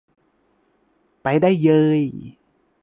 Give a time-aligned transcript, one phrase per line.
[1.23, 1.69] ไปได้เย
[2.01, 2.03] ย